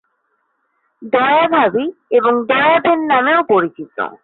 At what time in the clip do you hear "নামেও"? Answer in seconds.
3.07-3.41